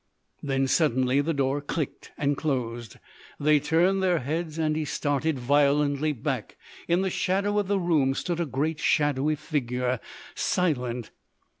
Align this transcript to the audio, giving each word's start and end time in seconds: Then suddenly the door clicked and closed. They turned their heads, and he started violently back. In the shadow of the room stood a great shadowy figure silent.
Then 0.41 0.65
suddenly 0.67 1.21
the 1.21 1.31
door 1.31 1.61
clicked 1.61 2.09
and 2.17 2.35
closed. 2.35 2.97
They 3.39 3.59
turned 3.59 4.01
their 4.01 4.17
heads, 4.17 4.57
and 4.57 4.75
he 4.75 4.83
started 4.83 5.37
violently 5.37 6.11
back. 6.11 6.57
In 6.87 7.03
the 7.03 7.11
shadow 7.11 7.59
of 7.59 7.67
the 7.67 7.77
room 7.77 8.15
stood 8.15 8.39
a 8.39 8.47
great 8.47 8.79
shadowy 8.79 9.35
figure 9.35 9.99
silent. 10.33 11.11